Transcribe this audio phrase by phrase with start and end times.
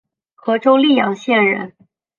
[0.33, 1.73] 和州历阳县人。